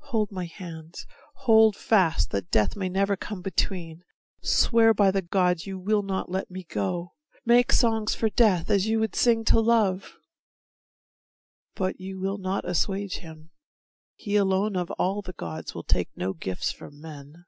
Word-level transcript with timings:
Hold 0.00 0.32
my 0.32 0.46
hands, 0.46 1.04
Hold 1.44 1.76
fast 1.76 2.30
that 2.30 2.50
Death 2.50 2.74
may 2.74 2.88
never 2.88 3.16
come 3.18 3.42
between; 3.42 4.02
Swear 4.40 4.94
by 4.94 5.10
the 5.10 5.20
gods 5.20 5.66
you 5.66 5.78
will 5.78 6.00
not 6.02 6.30
let 6.30 6.50
me 6.50 6.64
go; 6.64 7.12
Make 7.44 7.70
songs 7.72 8.14
for 8.14 8.30
Death 8.30 8.70
as 8.70 8.86
you 8.86 8.98
would 9.00 9.14
sing 9.14 9.44
to 9.44 9.60
Love 9.60 10.16
But 11.74 12.00
you 12.00 12.18
will 12.18 12.38
not 12.38 12.64
assuage 12.66 13.16
him. 13.18 13.50
He 14.16 14.36
alone 14.36 14.74
Of 14.74 14.90
all 14.92 15.20
the 15.20 15.34
gods 15.34 15.74
will 15.74 15.84
take 15.84 16.08
no 16.16 16.32
gifts 16.32 16.72
from 16.72 17.02
men. 17.02 17.44